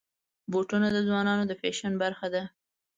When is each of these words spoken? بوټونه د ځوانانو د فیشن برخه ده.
بوټونه 0.51 0.87
د 0.93 0.97
ځوانانو 1.07 1.43
د 1.47 1.53
فیشن 1.61 1.93
برخه 2.03 2.27
ده. 2.33 2.43